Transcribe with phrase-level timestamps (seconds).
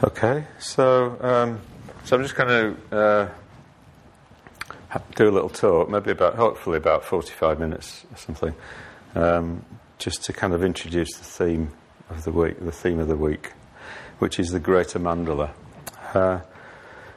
[0.00, 1.60] Okay, so um,
[2.04, 3.28] so I'm just going to uh,
[5.16, 8.54] do a little talk, maybe about hopefully about 45 minutes or something,
[9.16, 9.64] um,
[9.98, 11.72] just to kind of introduce the theme
[12.10, 13.50] of the week, the theme of the week,
[14.20, 15.50] which is the Greater Mandala.
[16.14, 16.42] Uh,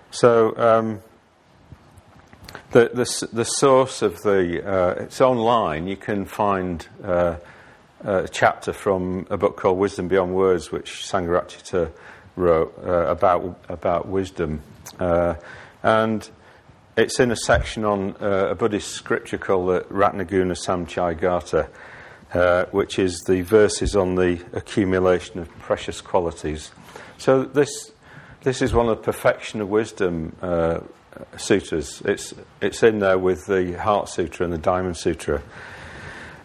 [0.10, 1.02] so um,
[2.72, 5.86] the, the the source of the uh, it's online.
[5.86, 6.88] You can find.
[7.04, 7.36] Uh,
[8.04, 11.92] a chapter from a book called Wisdom Beyond Words, which Sangharakshita
[12.42, 14.62] wrote uh, about about wisdom,
[15.00, 15.36] uh,
[15.84, 16.30] and
[16.98, 21.70] it's in a section on uh, a Buddhist scripture called the Ratnaguna Samchaya
[22.34, 26.72] uh, which is the verses on the accumulation of precious qualities.
[27.18, 27.92] So this
[28.44, 30.80] this is one of the perfection of wisdom uh,
[31.38, 32.02] sutras.
[32.06, 35.42] It's it's in there with the Heart Sutra and the Diamond Sutra,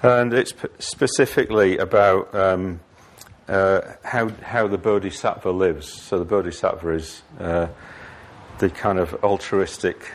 [0.02, 2.34] and it's p- specifically about.
[2.34, 2.80] Um,
[3.48, 5.88] uh, how, how the bodhisattva lives.
[5.88, 7.68] So the bodhisattva is uh,
[8.58, 10.12] the kind of altruistic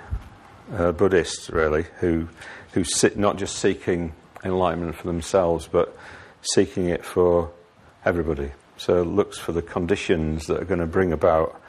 [0.73, 2.28] uh, Buddhist, really, who,
[2.73, 5.98] who sit not just seeking enlightenment for themselves, but
[6.42, 7.52] seeking it for
[8.06, 8.52] everybody.
[8.78, 11.62] So looks for the conditions that are going to bring about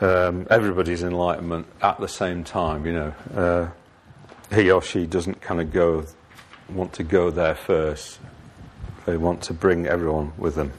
[0.00, 2.86] um, everybody's enlightenment at the same time.
[2.86, 6.06] You know, uh, he or she doesn't kind of go
[6.68, 8.18] want to go there first.
[9.06, 10.72] They want to bring everyone with them.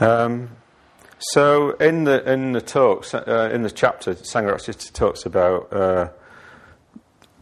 [0.00, 0.50] Um,
[1.18, 6.08] so in the in the talks uh, in the chapter, Sangharakshita talks about uh,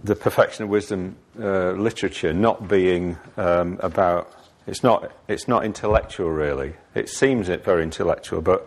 [0.05, 4.33] the perfection of wisdom uh, literature not being um, about.
[4.67, 5.11] It's not.
[5.29, 6.75] It's not intellectual really.
[6.95, 8.67] It seems it very intellectual, but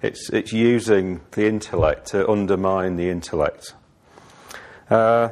[0.00, 3.74] it's it's using the intellect to undermine the intellect.
[4.88, 5.30] Uh,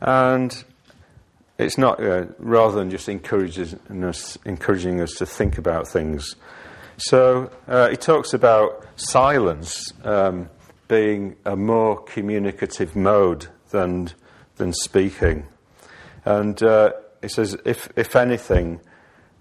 [0.00, 0.64] and
[1.64, 6.36] it's not uh, rather than just encouraging us, encouraging us to think about things.
[6.96, 10.48] So uh, he talks about silence um,
[10.88, 14.10] being a more communicative mode than
[14.56, 15.46] than speaking,
[16.24, 18.80] and uh, he says if if anything,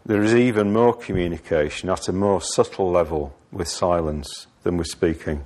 [0.05, 5.43] there is even more communication at a more subtle level with silence than with speaking.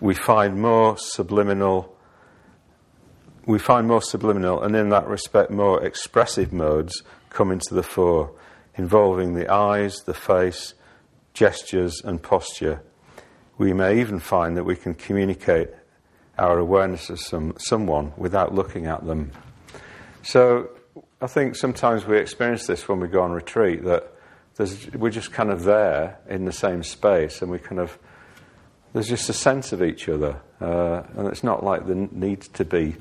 [0.00, 1.97] We find more subliminal
[3.48, 8.30] we find more subliminal and, in that respect, more expressive modes come into the fore,
[8.76, 10.74] involving the eyes, the face,
[11.32, 12.82] gestures, and posture.
[13.56, 15.70] We may even find that we can communicate
[16.38, 19.32] our awareness of some, someone without looking at them.
[20.22, 20.68] So,
[21.22, 24.12] I think sometimes we experience this when we go on retreat that
[24.94, 27.98] we're just kind of there in the same space and we kind of
[28.92, 32.64] there's just a sense of each other uh, and it's not like there needs to
[32.64, 32.96] be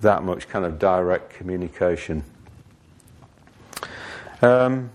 [0.00, 2.24] that much kind of direct communication.
[4.42, 4.90] Um,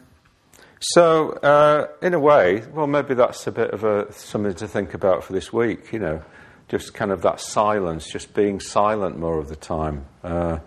[0.80, 4.94] so, uh, in a way, well, maybe that's a bit of a something to think
[4.94, 5.92] about for this week.
[5.92, 6.22] You know,
[6.70, 10.60] just kind of that silence, just being silent more of the time, uh,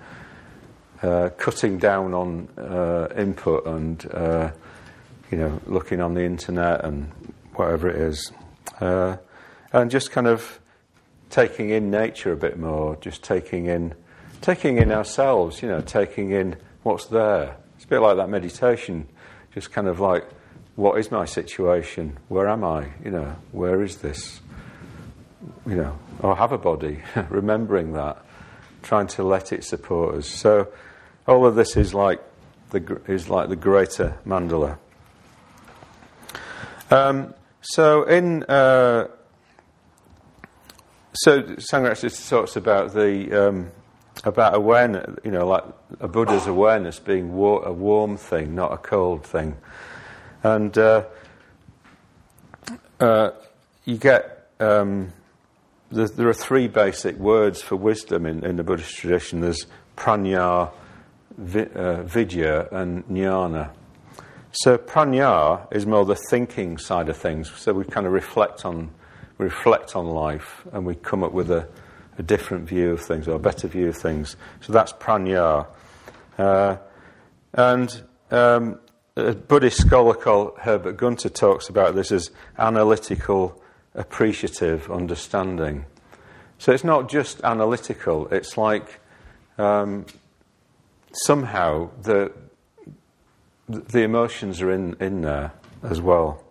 [1.03, 4.51] uh, cutting down on uh, input, and uh,
[5.31, 7.11] you know, looking on the internet and
[7.55, 8.33] whatever it is,
[8.81, 9.17] uh,
[9.73, 10.61] and just kind of
[11.31, 13.95] taking in nature a bit more, just taking in
[14.43, 17.57] taking in ourselves, you know, taking in what's there.
[17.77, 19.09] It's a bit like that meditation,
[19.55, 20.29] just kind of like,
[20.77, 22.19] what is my situation?
[22.29, 22.89] Where am I?
[23.05, 24.41] You know, where is this?
[25.67, 28.23] You know, I have a body, remembering that,
[28.83, 30.29] trying to let it support us.
[30.29, 30.69] So,
[31.27, 32.21] all of this is like
[32.71, 34.79] the is like the greater mandala.
[36.91, 39.07] Um, so in uh,
[41.15, 43.71] so Sangharakshita talks about the um,
[44.25, 45.65] about awareness, you know, like
[46.01, 49.57] a Buddha's awareness being a warm thing, not a cold thing.
[50.43, 51.05] And uh,
[53.01, 53.31] uh,
[53.85, 55.13] you get, um,
[55.91, 59.67] there, are three basic words for wisdom in, in the Buddhist tradition there's
[59.97, 60.71] prajna,
[61.37, 63.71] vi, uh, vidya, and jnana.
[64.53, 67.51] So prajna is more the thinking side of things.
[67.57, 68.91] So we kind of reflect on,
[69.39, 71.67] reflect on life and we come up with a
[72.19, 74.37] a different view of things or a better view of things.
[74.61, 75.67] So that's prajna.
[76.39, 76.77] Uh,
[77.55, 78.79] and um,
[79.17, 83.63] a Buddhist scholar called Herbert Guenther talks about this as analytical,
[83.95, 85.87] appreciative understanding.
[86.59, 89.01] So it's not just analytical, it's like
[89.59, 90.07] um,
[91.13, 92.33] somehow the,
[93.69, 96.43] the emotions are in, in there as well.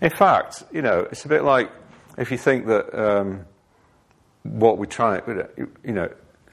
[0.00, 1.70] In fact, you know, it's a bit like
[2.16, 2.94] if you think that.
[2.94, 3.46] Um,
[4.50, 5.20] what we try,
[5.56, 6.10] you know,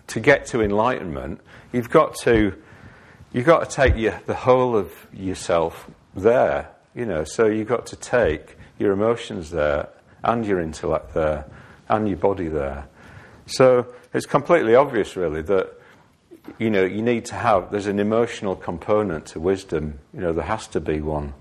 [0.08, 2.54] to get to enlightenment, you've got to,
[3.34, 6.70] you've got to take your, the whole of yourself there.
[6.96, 7.24] you know.
[7.24, 9.90] So you've got to take your emotions there
[10.24, 11.46] and your intellect there
[11.90, 12.88] and your body there.
[13.46, 15.74] So it's completely obvious, really, that
[16.58, 17.72] you know you need to have.
[17.72, 20.00] There's an emotional component to wisdom.
[20.14, 21.34] You know, there has to be one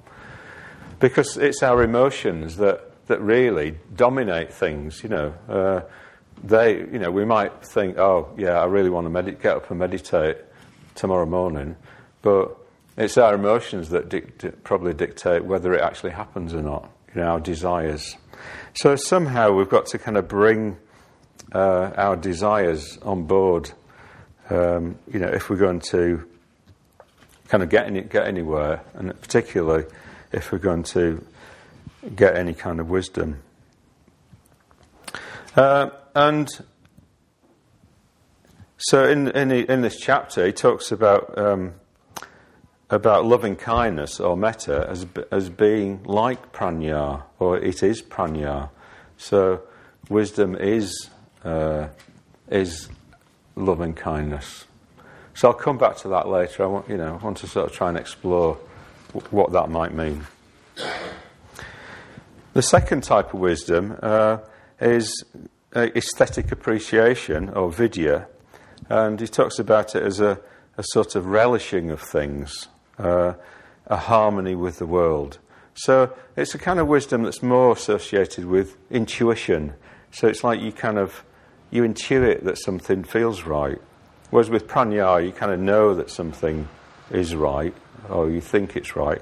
[1.00, 5.02] because it's our emotions that that really dominate things.
[5.02, 5.80] You know, uh,
[6.42, 6.78] they.
[6.78, 9.78] You know, we might think, oh yeah, I really want to med- get up and
[9.78, 10.38] meditate
[10.94, 11.76] tomorrow morning,
[12.22, 12.56] but
[12.96, 16.90] it's our emotions that probably dictate whether it actually happens or not.
[17.14, 18.16] You know, our desires.
[18.74, 20.76] So somehow we've got to kind of bring
[21.52, 23.70] uh, our desires on board.
[24.50, 26.28] Um, you know, if we're going to
[27.48, 29.84] kind of get any, get anywhere, and particularly
[30.32, 31.24] if we're going to
[32.14, 33.40] get any kind of wisdom.
[35.56, 36.48] Uh, and
[38.76, 41.74] so, in, in, in, this chapter, he talks about um,
[42.90, 48.70] about loving kindness or metta as as being like prajna, or it is prajna.
[49.16, 49.62] So,
[50.08, 51.08] wisdom is
[51.44, 51.88] uh,
[52.50, 52.88] is
[53.56, 54.64] loving kindness.
[55.34, 56.62] So I'll come back to that later.
[56.62, 58.56] I want, you know, I want to sort of try and explore
[59.12, 60.24] w- what that might mean.
[62.52, 64.38] The second type of wisdom uh,
[64.80, 65.24] is
[65.74, 68.28] uh, aesthetic appreciation or vidya,
[68.88, 70.40] and he talks about it as a,
[70.76, 72.68] a sort of relishing of things,
[72.98, 73.34] uh,
[73.86, 75.38] a harmony with the world.
[75.74, 79.74] So it's a kind of wisdom that's more associated with intuition.
[80.12, 81.24] So it's like you kind of
[81.70, 83.78] you intuit that something feels right.
[84.30, 86.68] Whereas with prajna, you kind of know that something
[87.10, 87.74] is right,
[88.08, 89.20] or you think it's right.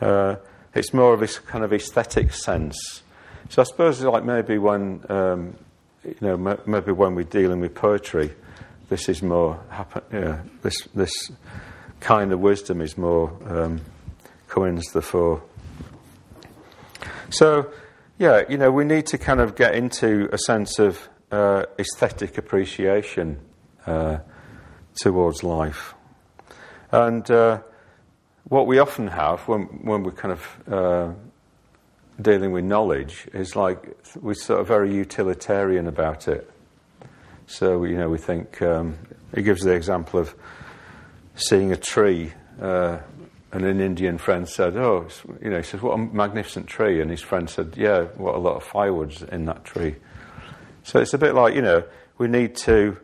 [0.00, 0.36] Uh,
[0.74, 3.02] it's more of this kind of aesthetic sense.
[3.48, 5.56] So I suppose like maybe when um,
[6.04, 8.32] you know m- maybe when we're dealing with poetry,
[8.88, 11.12] this is more happen- yeah, this this
[12.00, 13.80] kind of wisdom is more um,
[14.48, 15.42] coming to the fore.
[17.30, 17.72] So
[18.18, 22.38] yeah, you know we need to kind of get into a sense of uh, aesthetic
[22.38, 23.38] appreciation
[23.86, 24.18] uh,
[25.00, 25.94] towards life.
[26.92, 27.60] And uh,
[28.44, 31.12] what we often have when, when we're kind of uh,
[32.20, 36.50] dealing with knowledge is like we're sort of very utilitarian about it.
[37.46, 38.96] So, you know, we think, um,
[39.32, 40.34] it gives the example of
[41.34, 42.32] seeing a tree.
[42.60, 42.98] Uh,
[43.52, 45.06] and an Indian friend said, "Oh,
[45.40, 48.38] you know," he says, "What a magnificent tree!" And his friend said, "Yeah, what a
[48.38, 49.94] lot of firewood's in that tree."
[50.82, 51.84] So it's a bit like, you know,
[52.18, 52.96] we need to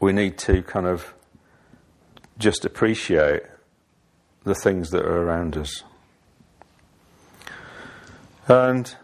[0.00, 1.14] we need to kind of
[2.38, 3.42] just appreciate
[4.44, 5.84] the things that are around us.
[8.46, 8.94] And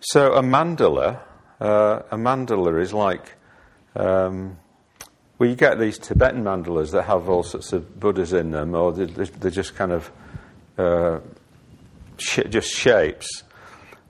[0.00, 1.20] so a mandala,
[1.60, 3.36] uh, a mandala is like,
[3.96, 4.58] um,
[5.38, 8.92] well, you get these Tibetan mandalas that have all sorts of Buddhas in them, or
[8.92, 10.12] they're, they're just kind of
[10.78, 11.20] uh,
[12.18, 13.42] sh- just shapes.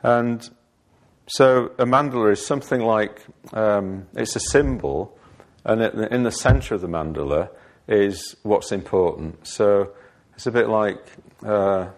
[0.02, 0.48] And
[1.26, 5.18] so a mandala is something like um, it's a symbol,
[5.64, 7.48] and in the center of the mandala
[7.88, 9.46] is what's important.
[9.46, 9.92] So
[10.34, 11.00] it's a bit like
[11.44, 11.88] uh,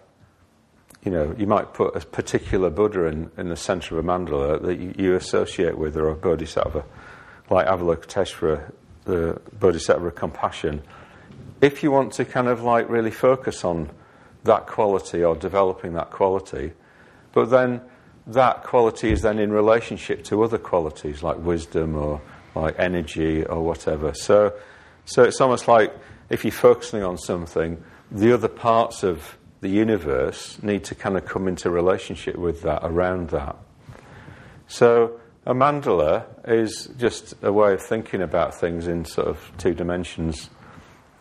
[1.03, 4.61] you know you might put a particular Buddha in, in the center of a mandala
[4.61, 6.83] that you, you associate with, or a bodhisattva,
[7.49, 8.71] like Avalokiteshvara,
[9.05, 10.81] the bodhisattva of compassion.
[11.61, 13.89] If you want to kind of like really focus on
[14.43, 16.73] that quality or developing that quality,
[17.33, 17.81] but then
[18.27, 22.21] that quality is then in relationship to other qualities like wisdom or
[22.55, 24.13] like energy or whatever.
[24.13, 24.53] So,
[25.05, 25.93] so it's almost like
[26.29, 27.81] if you're focusing on something,
[28.11, 32.79] the other parts of the universe need to kind of come into relationship with that,
[32.83, 33.57] around that.
[34.67, 39.73] So, a mandala is just a way of thinking about things in sort of two
[39.73, 40.49] dimensions.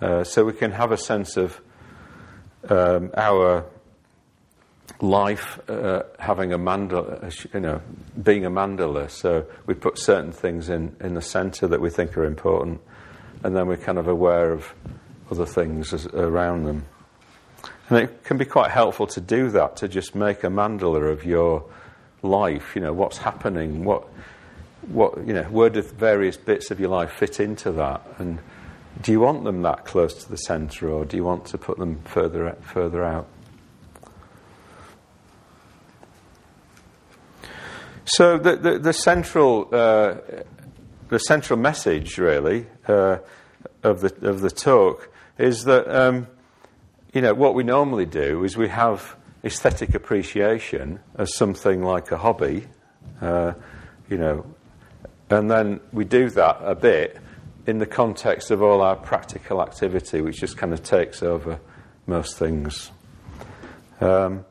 [0.00, 1.60] Uh, so we can have a sense of
[2.68, 3.66] um, our
[5.00, 7.80] life uh, having a mandala, you know,
[8.22, 9.10] being a mandala.
[9.10, 12.80] So we put certain things in, in the center that we think are important,
[13.42, 14.72] and then we're kind of aware of
[15.32, 16.86] other things as, around them.
[17.88, 21.24] And it can be quite helpful to do that, to just make a mandala of
[21.24, 21.64] your
[22.22, 24.08] life, you know, what's happening, what,
[24.88, 28.02] what, you know, where do various bits of your life fit into that?
[28.18, 28.40] And
[29.00, 31.78] do you want them that close to the center, or do you want to put
[31.78, 33.28] them further, further out?
[38.06, 40.14] So the, the, the central uh,
[41.08, 43.18] the central message really uh,
[43.82, 46.28] of the of the talk is that um,
[47.16, 52.18] you know what we normally do is we have aesthetic appreciation as something like a
[52.18, 52.66] hobby,
[53.22, 53.54] uh,
[54.10, 54.44] you know,
[55.30, 57.16] and then we do that a bit
[57.66, 61.58] in the context of all our practical activity, which just kind of takes over
[62.06, 62.90] most things.
[63.98, 64.44] Um,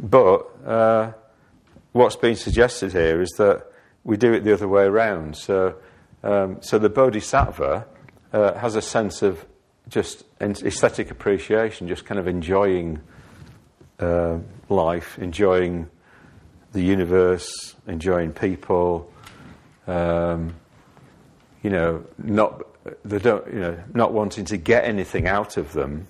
[0.00, 1.12] but uh,
[1.92, 3.66] what's being suggested here is that
[4.02, 5.36] we do it the other way around.
[5.36, 5.76] So,
[6.22, 7.86] um, so the bodhisattva
[8.32, 9.44] uh, has a sense of
[9.90, 13.00] just aesthetic appreciation, just kind of enjoying
[13.98, 14.38] uh,
[14.68, 15.88] life, enjoying
[16.72, 19.10] the universe, enjoying people.
[19.86, 20.54] Um,
[21.62, 22.66] you know, not
[23.04, 26.06] they don't, you know, not wanting to get anything out of them.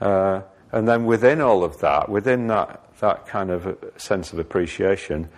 [0.00, 0.42] Uh,
[0.72, 5.28] and then within all of that, within that that kind of sense of appreciation,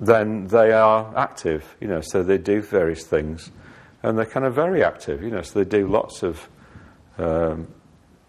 [0.00, 1.76] then they are active.
[1.80, 3.50] You know, so they do various things,
[4.02, 5.22] and they're kind of very active.
[5.22, 6.48] You know, so they do lots of
[7.20, 7.68] um,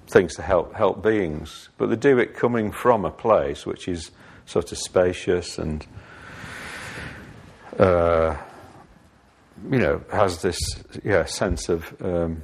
[0.07, 4.11] things to help help beings, but they do it coming from a place which is
[4.45, 5.85] sort of spacious and
[7.79, 8.35] uh,
[9.69, 10.59] you know has this
[11.03, 12.43] yeah sense of um,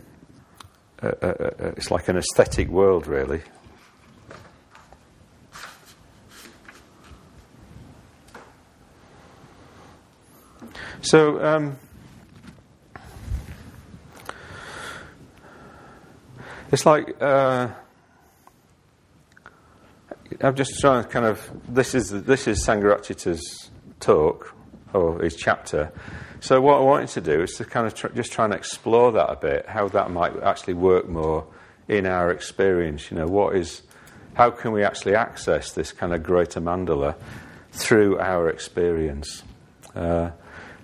[1.04, 3.42] uh, uh, uh, it's like an aesthetic world really.
[11.02, 11.44] So.
[11.44, 11.78] Um,
[16.70, 17.70] It's like uh,
[20.42, 23.70] I'm just trying to kind of this is this is Sangharakshita's
[24.02, 24.54] talk
[24.94, 25.94] or his chapter.
[26.42, 29.14] So what I wanted to do is to kind of tr- just try and explore
[29.14, 31.48] that a bit, how that might actually work more
[31.88, 33.10] in our experience.
[33.12, 33.84] You know, what is
[34.34, 37.16] how can we actually access this kind of greater mandala
[37.72, 39.42] through our experience?
[39.96, 40.32] Uh,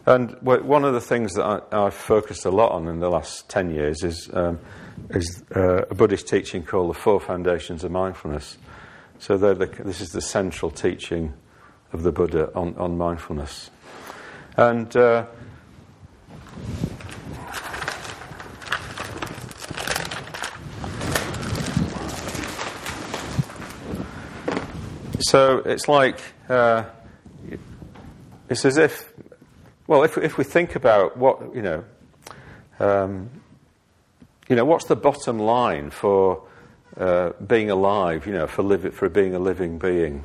[0.05, 3.49] and one of the things that I, have focused a lot on in the last
[3.49, 4.59] 10 years is um,
[5.09, 8.57] is uh, a Buddhist teaching called the Four Foundations of Mindfulness.
[9.19, 11.33] So the, this is the central teaching
[11.93, 13.69] of the Buddha on, on mindfulness.
[14.57, 15.25] And uh,
[25.19, 26.19] so it's like
[26.50, 26.83] uh,
[28.50, 29.12] it's as if,
[29.88, 31.83] well, if if we think about what you know.
[32.79, 33.29] Um,
[34.47, 36.43] you know, what's the bottom line for
[36.97, 40.23] uh, being alive, you know, for, live, for being a living being?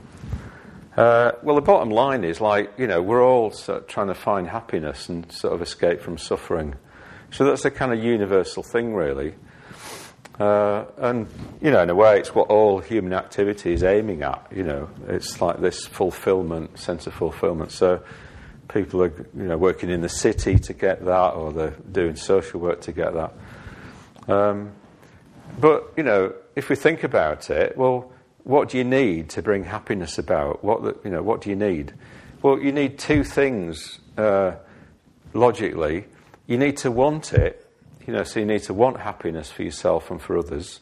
[0.96, 4.14] Uh, well, the bottom line is like, you know, we're all sort of trying to
[4.14, 6.74] find happiness and sort of escape from suffering.
[7.30, 9.34] So that's a kind of universal thing, really.
[10.40, 11.28] Uh, and,
[11.60, 14.88] you know, in a way, it's what all human activity is aiming at, you know.
[15.06, 17.70] It's like this fulfillment, sense of fulfillment.
[17.70, 18.02] So
[18.68, 22.60] people are, you know, working in the city to get that, or they're doing social
[22.60, 23.32] work to get that.
[24.28, 24.72] Um,
[25.58, 28.12] but, you know, if we think about it, well,
[28.44, 30.62] what do you need to bring happiness about?
[30.62, 31.94] What, the, you know, what do you need?
[32.42, 34.52] Well, you need two things uh,
[35.34, 36.06] logically.
[36.46, 37.68] You need to want it,
[38.06, 40.80] you know, so you need to want happiness for yourself and for others,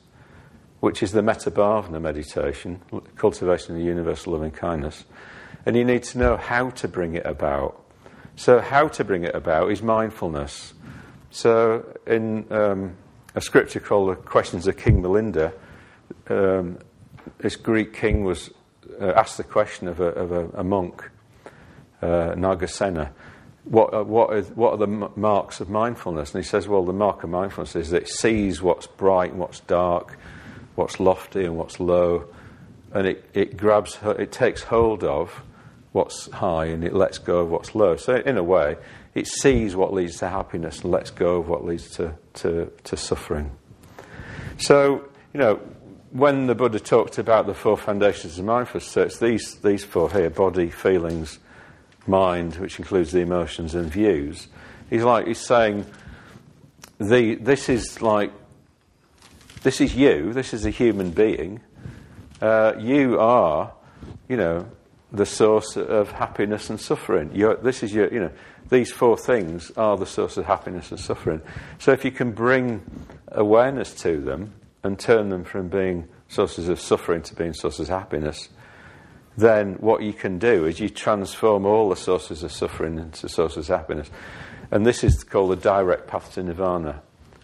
[0.81, 2.83] which is the metta bhavana meditation,
[3.17, 5.05] cultivation of universal loving kindness.
[5.65, 7.83] And you need to know how to bring it about.
[8.37, 10.75] So, how to bring it about is mindfulness.
[11.31, 12.97] So, in um,
[13.37, 15.52] a scripture called The Questions of King Milinda.
[16.28, 16.78] Um,
[17.38, 18.50] this Greek king was
[18.99, 21.11] uh, asked the question of a, of a, a monk,
[22.00, 23.11] uh, Nagasena,
[23.64, 26.35] what, uh, what, is, what are the m- marks of mindfulness?
[26.35, 29.38] And he says, well, the mark of mindfulness is that it sees what's bright and
[29.38, 30.16] what's dark,
[30.75, 32.26] what's lofty and what's low,
[32.95, 35.43] and it, it grabs, it takes hold of
[35.97, 37.97] what's high and it lets go of what's low.
[37.97, 38.76] So, in a way,
[39.15, 42.97] it sees what leads to happiness and lets go of what leads to, to, to
[42.99, 43.50] suffering.
[44.59, 45.55] So, you know,
[46.11, 50.11] when the Buddha talked about the four foundations of mindfulness, so it's these, these four
[50.11, 51.38] here body, feelings,
[52.07, 54.49] mind, which includes the emotions and views.
[54.91, 55.87] He's like, he's saying,
[56.99, 58.33] the, this is like,
[59.62, 61.62] this is you, this is a human being.
[62.43, 63.73] Uh, you are,
[64.29, 64.67] you know,
[65.13, 67.31] the source of happiness and suffering.
[67.63, 68.31] This is your, you know,
[68.69, 71.41] these four things are the source of happiness and suffering.
[71.79, 72.83] So if you can bring
[73.29, 77.99] awareness to them and turn them from being sources of suffering to being sources of
[77.99, 78.49] happiness,
[79.37, 83.71] then what you can do is you transform all the sources of suffering into sources
[83.71, 84.11] of happiness.
[84.71, 87.03] And this is called the direct path to nirvana.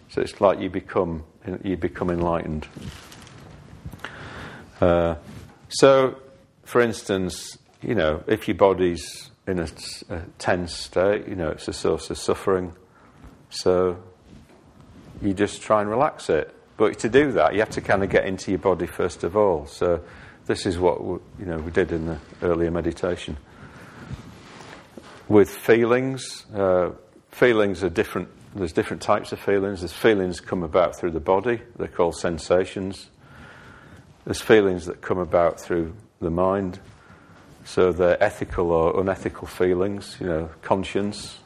[0.08, 1.24] So it's like you become
[1.62, 2.66] you become enlightened.
[4.80, 5.14] Uh,
[5.68, 6.16] so,
[6.72, 9.68] for instance, you know, if your body's in a,
[10.08, 12.72] a tense state, you know, it's a source of suffering.
[13.50, 14.02] So
[15.20, 16.54] you just try and relax it.
[16.78, 19.36] But to do that, you have to kind of get into your body first of
[19.36, 19.66] all.
[19.66, 20.02] So
[20.46, 23.36] this is what we, you know we did in the earlier meditation.
[25.28, 26.92] With feelings, uh,
[27.32, 28.28] feelings are different.
[28.56, 29.80] There's different types of feelings.
[29.80, 31.60] There's feelings come about through the body.
[31.76, 33.10] They're called sensations.
[34.24, 36.80] there's feelings that come about through the mind.
[37.64, 41.38] So they're ethical or unethical feelings, you know, conscience.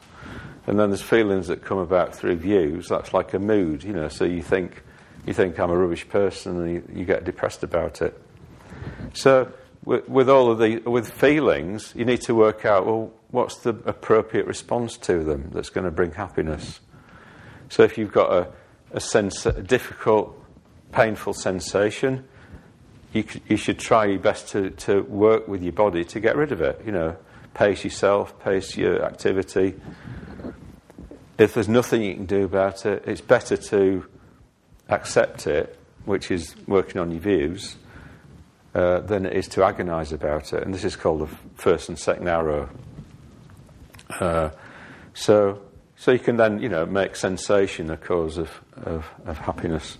[0.65, 2.89] And then there's feelings that come about through views.
[2.89, 4.07] That's like a mood, you know.
[4.07, 4.83] So you think,
[5.25, 8.19] you think I'm a rubbish person, and you, you get depressed about it.
[9.13, 9.51] So
[9.85, 13.69] with, with all of the with feelings, you need to work out well, what's the
[13.85, 16.79] appropriate response to them that's going to bring happiness.
[17.69, 18.47] So if you've got a,
[18.91, 20.33] a, sense, a difficult,
[20.91, 22.27] painful sensation,
[23.17, 26.51] you, you should try your best to, to work with your body to get rid
[26.51, 26.81] of it.
[26.85, 27.17] You know,
[27.53, 29.75] pace yourself, pace your activity.
[31.37, 34.05] If there's nothing you can do about it, it's better to
[34.89, 37.75] accept it, which is working on your views,
[38.73, 40.63] uh, than it is to agonise about it.
[40.63, 42.69] And this is called the first and second arrow.
[44.19, 44.49] Uh,
[45.13, 45.61] so,
[45.95, 49.97] so you can then, you know, make sensation a cause of, of, of happiness.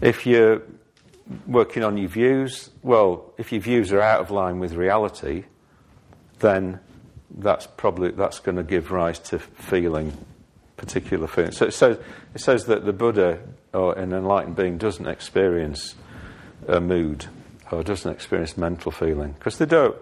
[0.00, 0.62] If you're
[1.46, 5.44] working on your views, well, if your views are out of line with reality,
[6.38, 6.80] then
[7.38, 10.12] that's probably that's going to give rise to feeling
[10.76, 11.56] particular feelings.
[11.56, 13.40] So it says that the Buddha
[13.72, 15.94] or an enlightened being doesn't experience
[16.68, 17.26] a mood
[17.70, 19.96] or doesn't experience mental feeling because they don't.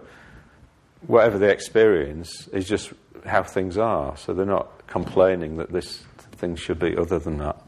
[1.07, 2.93] Whatever they experience is just
[3.25, 4.17] how things are.
[4.17, 6.03] So they're not complaining that this
[6.33, 7.61] thing should be other than that.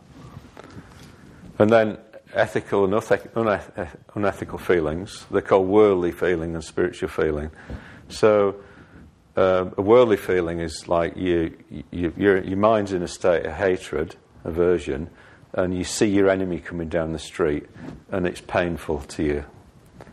[1.60, 1.98] And then
[2.34, 2.93] ethical and
[4.15, 5.25] unethical feelings.
[5.31, 7.51] They're called worldly feeling and spiritual feeling.
[8.10, 8.55] So,
[9.36, 11.55] uh, a worldly feeling is like you,
[11.91, 15.10] you, your, your mind's in a state of hatred, aversion,
[15.53, 17.65] and you see your enemy coming down the street,
[18.12, 19.46] and it's painful to you.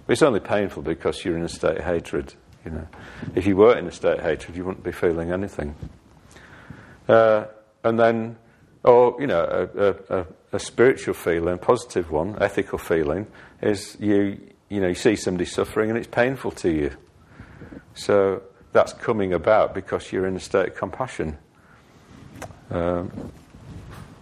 [0.06, 2.34] But it's only painful because you're in a state of hatred.
[2.64, 2.88] You know,
[3.34, 5.74] if you weren't in a state of hatred, you wouldn't be feeling anything.
[7.08, 7.46] Uh,
[7.82, 8.36] and then,
[8.84, 13.26] or you know, a, a, a spiritual feeling, positive one, ethical feeling,
[13.62, 14.38] is you
[14.68, 16.90] you know you see somebody suffering and it's painful to you.
[17.94, 21.38] So that's coming about because you're in a state of compassion.
[22.70, 23.32] Um,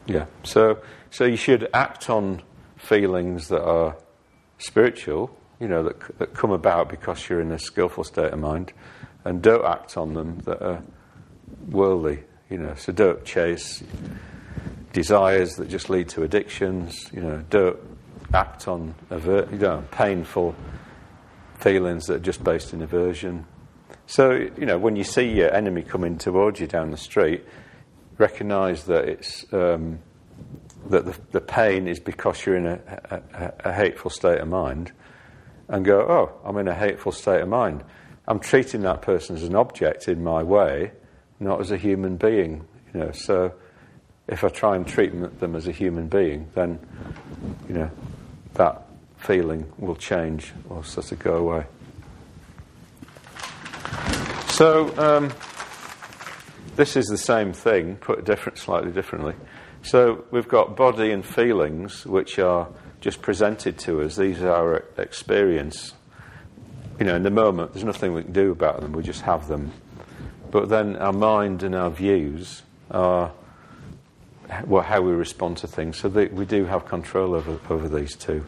[0.07, 0.27] yeah.
[0.45, 0.79] So
[1.11, 2.43] so you should act on
[2.77, 3.97] feelings that are
[4.59, 8.73] spiritual, you know, that that come about because you're in a skillful state of mind,
[9.25, 10.83] and don't act on them that are
[11.69, 12.23] worldly.
[12.49, 13.83] You know, so don't chase
[14.93, 17.11] desires that just lead to addictions.
[17.13, 17.79] You know, don't
[18.33, 20.55] act on aver- you know, painful
[21.59, 23.47] feelings that are just based in aversion.
[24.07, 27.45] So, you know, when you see your enemy coming towards you down the street,
[28.19, 30.01] recognise that it's um,
[30.91, 34.93] that the, the, pain is because you're in a, a, a, hateful state of mind,
[35.69, 37.85] and go, oh, I'm in a hateful state of mind.
[38.27, 40.93] I'm treating that person as an object in my way,
[41.39, 42.67] not as a human being.
[42.93, 43.55] You know, so
[44.29, 46.79] if I try and treat them as a human being, then,
[47.69, 47.91] you know,
[48.55, 48.87] that
[49.19, 51.65] feeling will change or sort of go away.
[54.49, 55.33] So, um,
[56.77, 59.35] this is the same thing, put different, slightly differently.
[59.83, 62.69] So, we've got body and feelings, which are
[63.01, 64.17] just presented to us.
[64.17, 65.95] These are our experience.
[67.01, 69.49] You know, in the moment, there's nothing we can do about them, we just have
[69.49, 69.73] them.
[70.51, 73.33] But then our mind and our views are
[74.67, 75.99] well, how we respond to things.
[75.99, 78.45] So that we do have control over, over these two.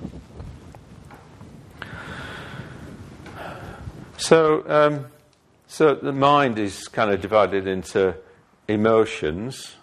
[4.16, 5.06] So, um,
[5.66, 8.14] so the mind is kind of divided into
[8.68, 9.74] emotions,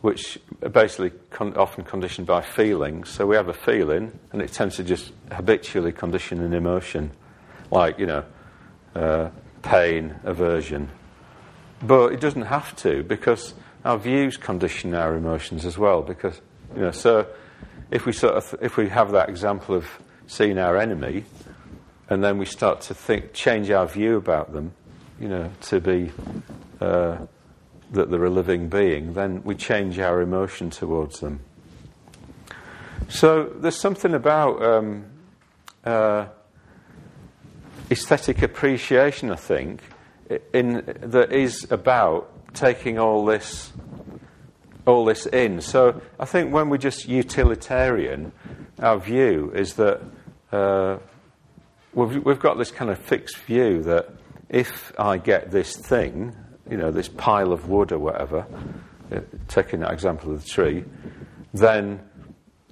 [0.00, 3.08] which are basically con- often conditioned by feelings.
[3.10, 7.10] So we have a feeling, and it tends to just habitually condition an emotion,
[7.70, 8.24] like you know,
[8.94, 9.30] uh,
[9.62, 10.90] pain, aversion.
[11.82, 13.54] But it doesn't have to because
[13.84, 16.02] our views condition our emotions as well.
[16.02, 16.40] Because
[16.74, 17.26] you know, so
[17.90, 19.86] if we sort of if we have that example of
[20.26, 21.24] seeing our enemy,
[22.08, 24.72] and then we start to think change our view about them,
[25.20, 26.10] you know, to be
[26.80, 27.18] uh,
[27.92, 31.40] that they're a living being, then we change our emotion towards them.
[33.08, 35.04] So there's something about um,
[35.84, 36.26] uh,
[37.90, 39.82] aesthetic appreciation, I think,
[40.52, 43.72] in, that is about taking all this
[44.86, 45.60] all this in.
[45.60, 48.32] So I think when we're just utilitarian,
[48.78, 50.00] our view is that
[50.52, 50.98] uh,
[51.94, 54.10] we've, we've got this kind of fixed view that
[54.48, 56.36] if I get this thing,
[56.70, 58.46] you know, this pile of wood or whatever,
[59.10, 60.84] uh, taking that example of the tree,
[61.52, 62.00] then,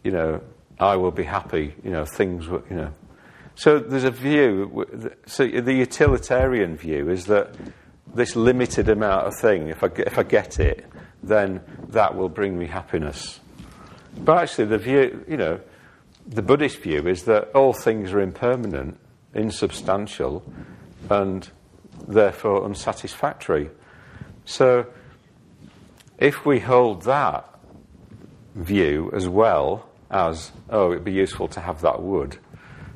[0.04, 0.40] you know,
[0.78, 1.74] I will be happy.
[1.84, 2.92] You know, things, you know.
[3.54, 4.86] So there's a view.
[5.26, 7.54] So the utilitarian view is that
[8.14, 10.86] this limited amount of thing, if I, if I get it,
[11.22, 13.40] then that will bring me happiness.
[14.16, 15.60] But actually, the view, you know,
[16.26, 18.98] the Buddhist view is that all things are impermanent,
[19.34, 20.44] insubstantial,
[21.08, 21.48] and
[22.06, 23.70] therefore unsatisfactory.
[24.44, 24.86] So,
[26.18, 27.48] if we hold that
[28.54, 32.36] view as well as, oh, it'd be useful to have that wood,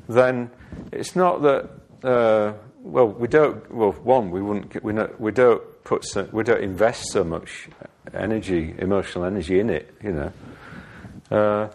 [0.07, 0.51] then
[0.91, 1.69] it's not that,
[2.03, 6.43] uh, well, we don't, well, one, we wouldn't, we, not, we don't put, so, we
[6.43, 7.69] don't invest so much
[8.13, 10.31] energy, emotional energy in it, you know.
[11.29, 11.69] Uh,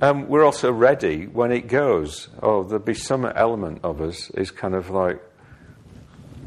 [0.00, 2.28] and we're also ready when it goes.
[2.40, 5.20] Oh, there'll be some element of us is kind of like,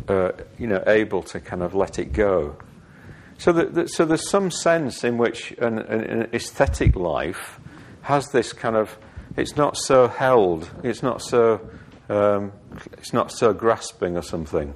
[0.08, 2.56] uh, you know, able to kind of let it go.
[3.38, 7.60] So, that, so there's some sense in which an, an, aesthetic life
[8.04, 8.96] has this kind of,
[9.36, 11.70] it's not so held, it's not so,
[12.12, 12.52] um,
[12.93, 14.76] it's not so grasping or something.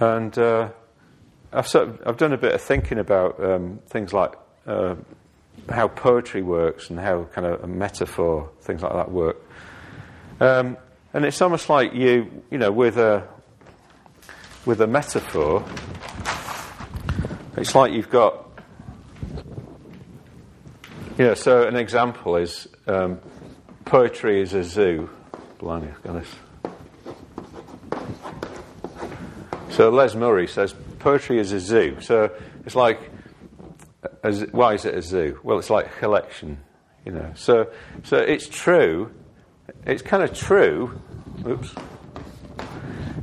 [0.00, 0.70] And uh,
[1.52, 4.32] I've, sort of, I've done a bit of thinking about um, things like
[4.66, 4.94] uh,
[5.68, 9.36] how poetry works and how kind of a metaphor, things like that work.
[10.40, 10.78] Um,
[11.12, 13.28] and it's almost like you, you know, with a
[14.64, 15.64] with a metaphor,
[17.56, 18.46] it's like you've got,
[21.18, 23.20] you know, so an example is um,
[23.84, 25.10] poetry is a zoo.
[25.58, 26.28] Blimey, this.
[29.70, 31.98] So Les Murray says poetry is a zoo.
[32.00, 32.30] So
[32.64, 32.98] it's like,
[34.22, 35.38] a, why is it a zoo?
[35.42, 36.58] Well, it's like a collection,
[37.04, 37.32] you know.
[37.34, 37.70] So,
[38.04, 39.12] so it's true.
[39.86, 41.00] It's kind of true.
[41.46, 41.74] Oops.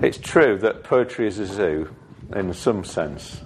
[0.02, 1.94] It's true that poetry is a zoo
[2.34, 3.42] in some sense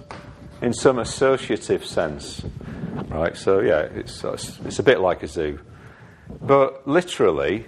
[0.62, 2.42] in some associative sense,
[3.08, 3.36] right?
[3.36, 5.60] So yeah, it's it's a bit like a zoo,
[6.40, 7.66] but literally,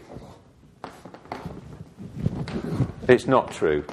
[3.09, 3.85] it's not true.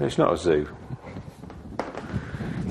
[0.00, 0.68] It's not a zoo.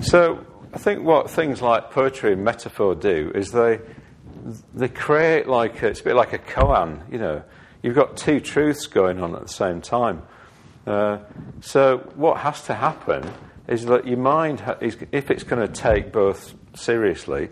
[0.02, 3.80] So I think what things like poetry and metaphor do is they
[4.74, 7.44] they create like a, it's a bit like a koan, you know.
[7.84, 10.22] You've got two truths going on at the same time.
[10.86, 11.20] Uh,
[11.62, 13.30] so what has to happen
[13.68, 17.50] is that your mind, if it's going to take both seriously,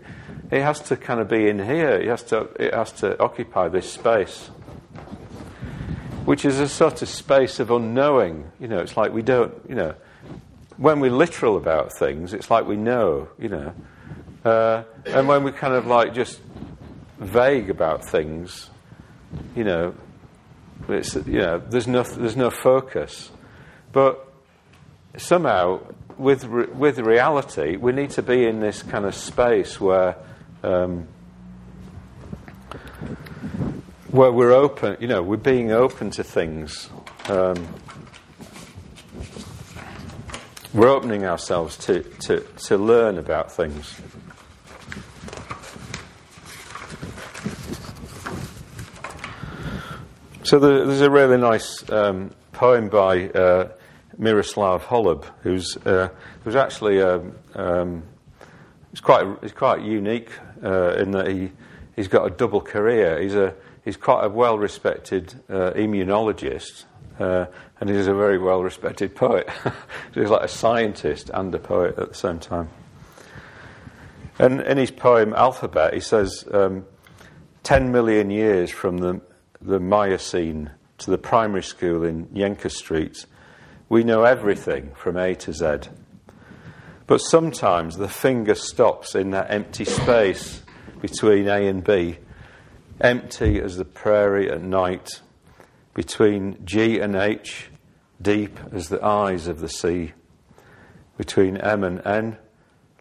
[0.50, 1.90] it has to kind of be in here.
[1.90, 4.50] It has to, it has to occupy this space,
[6.30, 8.52] which is a sort of space of unknowing.
[8.60, 9.96] You know, it's like we don't, you know,
[10.76, 13.74] when we're literal about things, it's like we know, you know.
[14.44, 16.40] Uh, and when we're kind of like just
[17.18, 18.70] vague about things,
[19.56, 19.92] you know,
[20.88, 23.32] it's, you know, there's no, there's no focus.
[23.90, 24.24] But
[25.16, 25.80] somehow
[26.16, 30.14] with, re- with reality, we need to be in this kind of space where,
[30.62, 31.08] um,
[34.10, 36.90] where we're open, you know, we're being open to things.
[37.28, 37.68] Um,
[40.74, 44.00] we're opening ourselves to, to, to learn about things.
[50.42, 53.68] So there's a really nice um, poem by uh,
[54.18, 56.08] Miroslav Holub, who's uh,
[56.42, 58.02] who's actually um, um,
[58.90, 60.32] he's quite he's quite unique
[60.64, 61.52] uh, in that he
[61.94, 63.22] he's got a double career.
[63.22, 63.54] He's a
[63.90, 66.84] he's quite a well respected uh, immunologist,
[67.18, 67.46] uh,
[67.80, 69.50] and he's a very well respected poet.
[70.14, 72.68] he's like a scientist and a poet at the same time.
[74.38, 76.86] And in his poem Alphabet, he says, um,
[77.64, 79.20] 10 million years from the,
[79.60, 83.26] the Miocene to the primary school in Yenka Street,
[83.88, 85.90] we know everything from A to Z.
[87.08, 90.62] But sometimes the finger stops in that empty space
[91.00, 92.18] between A and B,
[93.00, 95.20] empty as the prairie at night,
[95.94, 97.70] between G and H,
[98.20, 100.12] deep as the eyes of the sea,
[101.16, 102.38] between M and N,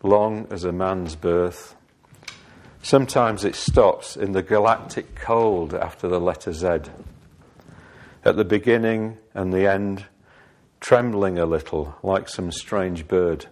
[0.01, 1.75] long as a man's birth.
[2.81, 6.67] Sometimes it stops in the galactic cold after the letter Z.
[8.23, 10.05] At the beginning and the end,
[10.79, 13.47] trembling a little like some strange bird.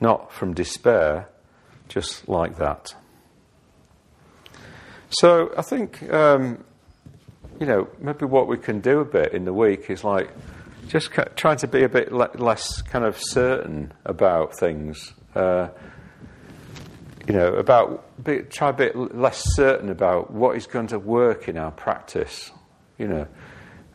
[0.00, 1.28] Not from despair,
[1.88, 2.94] just like that.
[5.12, 6.64] So I think, um,
[7.60, 10.30] you know, maybe what we can do a bit in the week is like
[10.88, 15.12] just trying to be a bit le- less kind of certain about things.
[15.34, 15.68] Uh,
[17.26, 21.46] you know, about be, try a bit less certain about what is going to work
[21.46, 22.50] in our practice.
[22.96, 23.26] You know,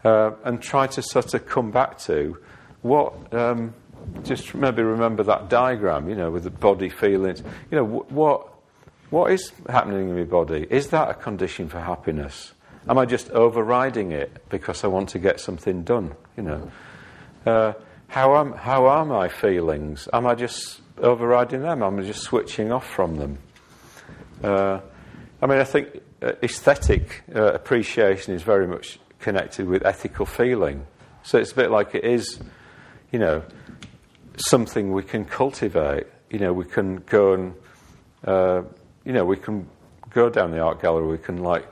[0.03, 2.38] uh, and try to sort of come back to
[2.82, 3.34] what.
[3.34, 3.73] Um,
[4.23, 7.41] just maybe remember that diagram, you know, with the body feelings.
[7.71, 8.57] You know, what
[9.10, 10.67] what is happening in my body?
[10.70, 12.54] Is that a condition for happiness?
[12.89, 16.15] Am I just overriding it because I want to get something done?
[16.38, 16.72] You know,
[17.46, 17.74] uh,
[18.08, 20.08] how am how are my feelings?
[20.13, 21.84] Am I just overriding them?
[21.84, 23.38] Am I just switching off from them?
[24.43, 24.80] Uh,
[25.41, 30.86] I mean, I think uh, aesthetic uh, appreciation is very much connected with ethical feeling.
[31.24, 32.39] So it's a bit like it is,
[33.12, 33.43] you know,
[34.38, 36.08] something we can cultivate.
[36.30, 37.54] You know, we can go and,
[38.24, 38.62] uh,
[39.08, 39.65] you know, we can
[40.10, 41.08] go down the art gallery.
[41.08, 41.65] We can like,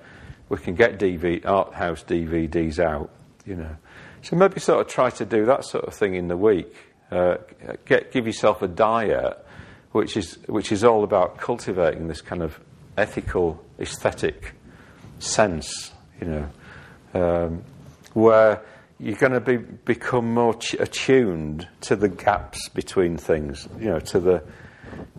[0.48, 3.10] we can get DV, art house DVDs out.
[3.46, 3.76] You know,
[4.22, 6.74] so maybe sort of try to do that sort of thing in the week.
[7.12, 7.36] Uh,
[7.84, 9.46] get give yourself a diet,
[9.92, 12.58] which is which is all about cultivating this kind of
[12.98, 14.54] ethical, aesthetic
[15.20, 15.92] sense.
[16.22, 16.50] You know,
[17.14, 17.64] um,
[18.14, 18.64] where
[18.98, 24.22] you're going to be, become more attuned to the gaps between things, you know, to
[24.22, 24.42] the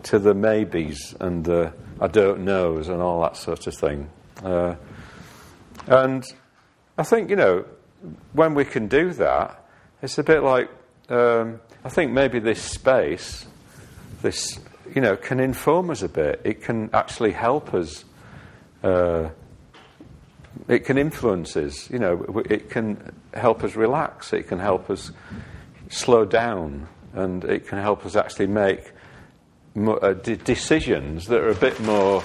[0.03, 4.09] to the maybes and the I don't knows and all that sort of thing.
[4.43, 4.75] Uh,
[5.87, 6.23] and
[6.97, 7.65] I think you know
[8.33, 9.63] when we can do that,
[10.01, 10.69] it's a bit like
[11.09, 13.45] um, I think maybe this space,
[14.21, 14.59] this
[14.93, 16.41] you know, can inform us a bit.
[16.43, 18.05] It can actually help us.
[18.83, 19.29] Uh,
[20.67, 21.89] it can influence us.
[21.89, 24.33] You know, it can help us relax.
[24.33, 25.11] It can help us
[25.89, 28.91] slow down, and it can help us actually make
[29.77, 32.23] more, uh, d- decisions that are a bit more,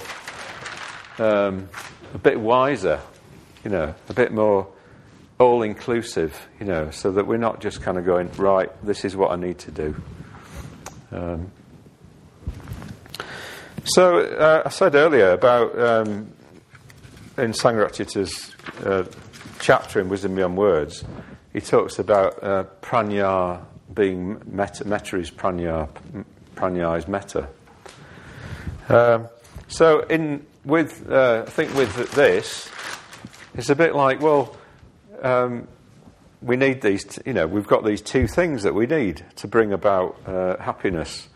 [1.19, 1.69] um,
[2.13, 2.99] a bit wiser.
[3.63, 4.67] You know, a bit more
[5.39, 6.47] all-inclusive.
[6.59, 8.69] You know, so that we're not just kind of going right.
[8.83, 9.95] This is what I need to do.
[11.11, 11.51] Um,
[13.85, 16.33] so uh, I said earlier about um,
[17.37, 19.05] in Sangharakshita's uh,
[19.59, 21.03] chapter in Wisdom Beyond Words,
[21.53, 23.63] he talks about uh, prajna
[23.93, 24.41] being.
[24.45, 25.87] Metta is prajna.
[26.55, 27.47] Prajna is metta.
[28.89, 29.27] Um,
[29.67, 32.69] so in with uh, I think with this,
[33.55, 34.55] it's a bit like well.
[35.21, 35.67] Um,
[36.41, 39.47] we need these, t- you know, we've got these two things that we need to
[39.47, 41.29] bring about uh, happiness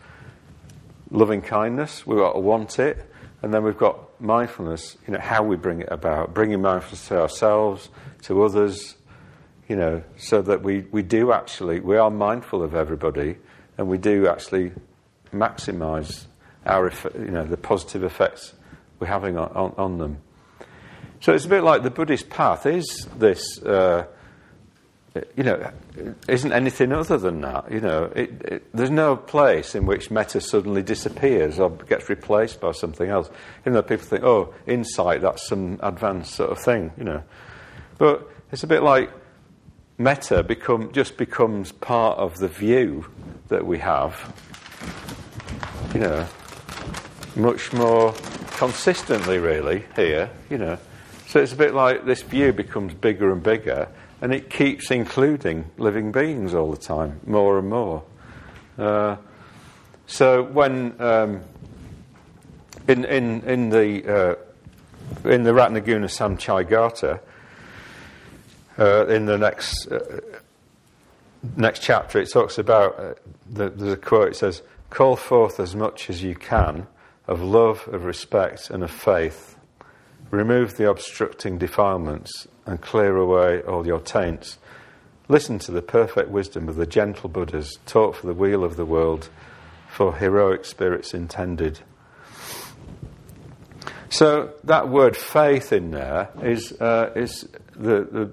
[1.10, 3.10] loving kindness, we've got to want it,
[3.42, 7.20] and then we've got mindfulness, you know, how we bring it about, bringing mindfulness to
[7.20, 7.88] ourselves,
[8.22, 8.96] to others,
[9.68, 13.36] you know, so that we, we do actually, we are mindful of everybody,
[13.76, 14.72] and we do actually
[15.32, 16.26] maximize
[16.66, 18.54] our, you know, the positive effects
[18.98, 20.18] we're having on, on, on them.
[21.20, 23.60] So it's a bit like the Buddhist path is this.
[23.62, 24.06] Uh,
[25.36, 25.70] you know,
[26.28, 27.72] isn't anything other than that.
[27.72, 32.60] You know, it, it, there's no place in which metta suddenly disappears or gets replaced
[32.60, 33.30] by something else.
[33.62, 37.22] Even though people think, oh, insight, that's some advanced sort of thing, you know.
[37.96, 39.10] But it's a bit like
[39.96, 43.06] metta become, just becomes part of the view
[43.48, 44.32] that we have,
[45.94, 46.26] you know,
[47.36, 48.14] much more
[48.56, 50.78] consistently, really, here, you know.
[51.26, 53.88] So it's a bit like this view becomes bigger and bigger
[54.20, 58.02] and it keeps including living beings all the time, more and more.
[58.76, 59.16] Uh,
[60.06, 61.42] so when um,
[62.88, 64.34] in, in, in the uh,
[65.28, 67.20] in the Ratnaguna Samchayagata,
[68.78, 70.20] uh, in the next uh,
[71.56, 73.14] next chapter, it talks about uh,
[73.50, 74.28] the, there's a quote.
[74.28, 76.86] It says, "Call forth as much as you can
[77.26, 79.58] of love, of respect, and of faith.
[80.30, 84.58] Remove the obstructing defilements, and clear away all your taints.
[85.28, 88.84] Listen to the perfect wisdom of the gentle Buddhas taught for the weal of the
[88.86, 89.28] world,
[89.88, 91.80] for heroic spirits intended.
[94.10, 97.46] So that word faith in there is, uh, is
[97.76, 98.32] the, the,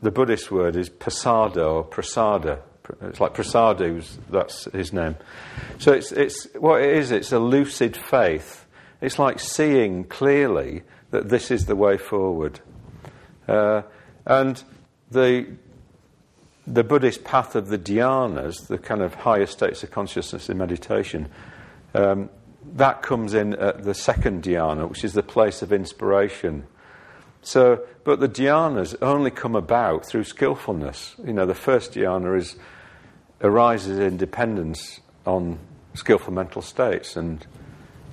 [0.00, 2.60] the, Buddhist word is pasada or prasada.
[3.02, 5.16] It's like Prasadu, that's his name.
[5.78, 8.66] So it's, it's, what it is, it's a lucid faith.
[9.00, 12.60] It's like seeing clearly that this is the way forward.
[13.46, 13.82] Uh,
[14.26, 14.62] and
[15.10, 15.46] the,
[16.66, 21.28] the Buddhist path of the dhyanas, the kind of higher states of consciousness in meditation,
[21.94, 22.28] um,
[22.74, 26.66] that comes in at the second dhyana, which is the place of inspiration.
[27.40, 31.14] So, but the dhyanas only come about through skillfulness.
[31.24, 32.56] You know, the first dhyana is
[33.40, 35.58] arises in dependence on
[35.94, 37.46] skillful mental states and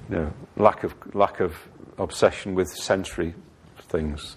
[0.09, 1.55] you know, lack of lack of
[1.97, 3.33] obsession with sensory
[3.79, 4.35] things.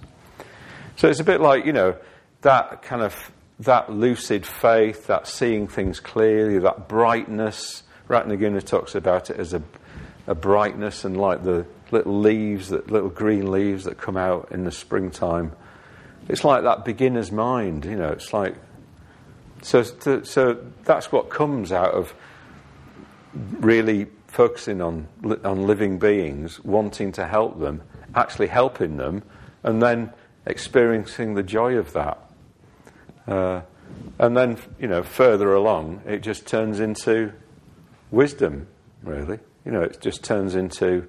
[0.97, 1.97] So it's a bit like, you know,
[2.43, 7.83] that kind of that lucid faith, that seeing things clearly, that brightness.
[8.09, 9.63] Ratnaguna talks about it as a,
[10.27, 14.65] a brightness and like the little leaves, that little green leaves that come out in
[14.65, 15.53] the springtime.
[16.29, 18.09] It's like that beginner's mind, you know.
[18.09, 18.55] It's like
[19.63, 19.83] so.
[19.83, 22.15] To, so that's what comes out of
[23.35, 25.09] really focusing on
[25.45, 27.83] on living beings, wanting to help them,
[28.15, 29.23] actually helping them,
[29.63, 30.13] and then
[30.47, 32.19] experiencing the joy of that.
[33.27, 33.61] Uh,
[34.19, 37.33] and then, you know, further along, it just turns into
[38.11, 38.67] wisdom,
[39.03, 39.39] really.
[39.65, 41.07] You know, it just turns into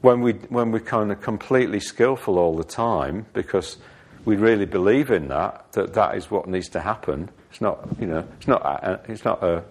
[0.00, 3.78] when we when we're kind of completely skillful all the time because
[4.24, 7.30] we really believe in that that that is what needs to happen.
[7.50, 9.64] It's not you know it's not a, it's not a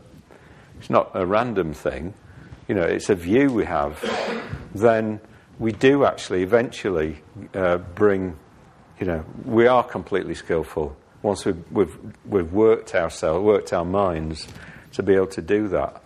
[0.79, 2.13] it's not a random thing.
[2.67, 3.99] You know, it's a view we have.
[4.75, 5.19] Then
[5.57, 7.21] we do actually eventually
[7.53, 8.37] uh, bring.
[8.99, 14.47] You know, we are completely skillful once we've, we've, we've worked ourselves, worked our minds
[14.93, 16.01] to be able to do that.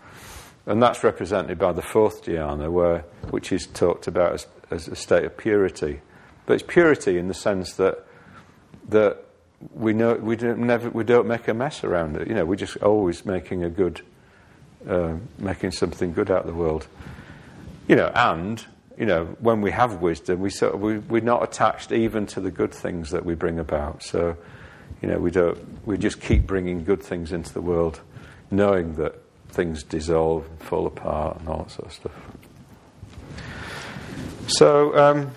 [0.66, 4.96] And that's represented by the fourth dhyana, where, which is talked about as, as a
[4.96, 6.00] state of purity.
[6.46, 8.06] But it's purity in the sense that,
[8.90, 9.24] that
[9.74, 12.28] we, know, we, don't never, we don't make a mess around it.
[12.28, 14.02] You know, we're just always making a good,
[14.88, 16.88] uh, making something good out of the world.
[17.88, 18.64] You know, and,
[18.98, 22.40] you know, when we have wisdom, we sort of, we, we're not attached even to
[22.40, 24.04] the good things that we bring about.
[24.04, 24.38] So,
[25.02, 28.00] you know, we don't, we just keep bringing good things into the world,
[28.52, 29.16] knowing that
[29.50, 32.14] things dissolve and fall apart and all that sort of stuff.
[34.48, 35.32] So, um,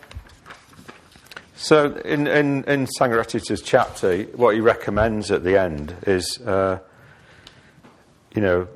[1.57, 6.79] so in, in, in Sangharakshita's chapter, what he recommends at the end is, uh,
[8.35, 8.69] you know,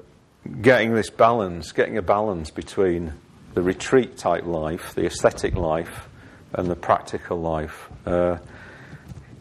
[0.63, 3.13] getting this balance, getting a balance between
[3.53, 6.09] the retreat type life, the aesthetic life,
[6.55, 7.89] and the practical life.
[8.07, 8.39] Uh,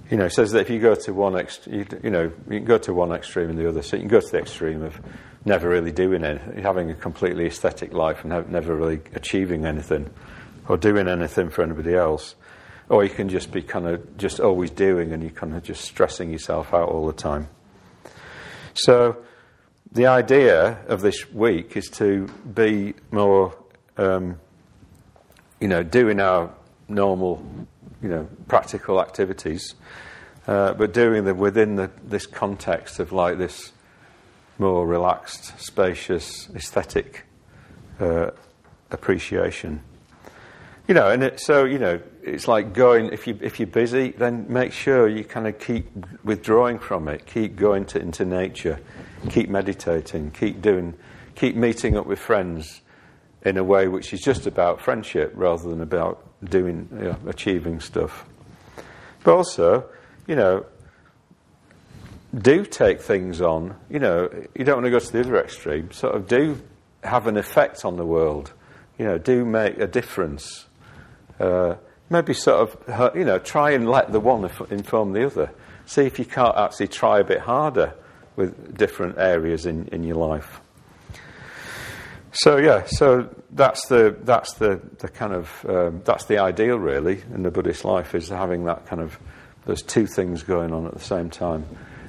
[0.09, 2.65] you know, says that if you go to one, ex- you, you, know, you can
[2.65, 3.81] go to one extreme and the other.
[3.81, 4.99] So you can go to the extreme of
[5.45, 10.09] never really doing it, having a completely aesthetic life and never really achieving anything
[10.67, 12.35] or doing anything for anybody else.
[12.89, 15.81] Or you can just be kind of just always doing and you're kind of just
[15.85, 17.47] stressing yourself out all the time.
[18.73, 19.17] So
[19.91, 23.55] the idea of this week is to be more,
[23.97, 24.39] um,
[25.59, 26.51] you know, doing our
[26.87, 27.43] normal,
[28.01, 29.75] you know, practical activities,
[30.47, 33.71] uh, but doing them within the, this context of like this
[34.57, 37.25] more relaxed, spacious, aesthetic
[37.99, 38.31] uh,
[38.91, 39.81] appreciation.
[40.89, 43.13] You know, and it, so you know, it's like going.
[43.13, 45.87] If you if you're busy, then make sure you kind of keep
[46.23, 47.27] withdrawing from it.
[47.27, 48.79] Keep going to, into nature.
[49.29, 50.31] Keep meditating.
[50.31, 50.95] Keep doing.
[51.35, 52.81] Keep meeting up with friends
[53.43, 57.79] in a way which is just about friendship rather than about doing you know, achieving
[57.79, 58.25] stuff.
[59.23, 59.87] But also,
[60.25, 60.65] you know,
[62.35, 63.75] do take things on.
[63.91, 65.91] You know, you don't want to go to the other extreme.
[65.91, 66.59] Sort of do
[67.03, 68.53] have an effect on the world.
[68.97, 70.65] You know, do make a difference.
[71.39, 71.75] Uh,
[72.09, 75.51] maybe sort of, you know, try and let the one inform the other.
[75.85, 77.93] See if you can't actually try a bit harder
[78.35, 80.61] with different areas in, in your life.
[82.31, 87.23] So yeah, so that's the that's the, the kind of um, that's the ideal really
[87.33, 89.17] in the Buddhist life is having that kind of
[89.65, 91.65] those two things going on at the same time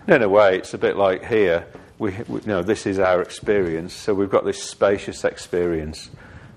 [0.07, 1.67] in a way, it's a bit like here.
[1.99, 6.11] We, we, you know, this is our experience, so we've got this spacious experience,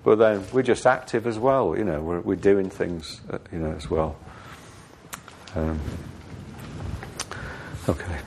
[0.03, 1.77] but then we're just active as well.
[1.77, 4.15] You know, we're, we're doing things, uh, you know, as well.
[5.55, 5.79] Um,
[7.87, 8.17] okay.